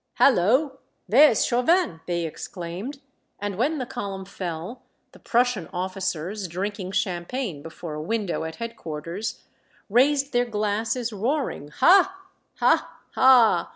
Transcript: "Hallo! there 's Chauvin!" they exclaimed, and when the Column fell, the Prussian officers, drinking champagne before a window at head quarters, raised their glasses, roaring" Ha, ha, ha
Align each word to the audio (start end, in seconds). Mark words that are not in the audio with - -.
"Hallo! 0.15 0.79
there 1.07 1.29
's 1.29 1.45
Chauvin!" 1.45 2.01
they 2.07 2.25
exclaimed, 2.25 3.01
and 3.37 3.55
when 3.55 3.77
the 3.77 3.85
Column 3.85 4.25
fell, 4.25 4.81
the 5.11 5.19
Prussian 5.19 5.67
officers, 5.71 6.47
drinking 6.47 6.93
champagne 6.93 7.61
before 7.61 7.93
a 7.93 8.01
window 8.01 8.43
at 8.43 8.55
head 8.55 8.75
quarters, 8.75 9.43
raised 9.91 10.33
their 10.33 10.45
glasses, 10.45 11.13
roaring" 11.13 11.67
Ha, 11.81 12.17
ha, 12.55 12.97
ha 13.11 13.69